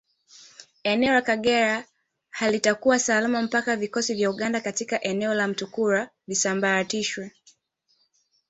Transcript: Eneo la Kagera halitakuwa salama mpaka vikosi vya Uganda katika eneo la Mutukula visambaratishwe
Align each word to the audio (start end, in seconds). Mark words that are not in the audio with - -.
Eneo 0.83 1.13
la 1.13 1.21
Kagera 1.21 1.85
halitakuwa 2.29 2.99
salama 2.99 3.41
mpaka 3.41 3.75
vikosi 3.75 4.13
vya 4.15 4.29
Uganda 4.29 4.61
katika 4.61 5.01
eneo 5.01 5.33
la 5.33 5.47
Mutukula 5.47 6.09
visambaratishwe 6.27 7.31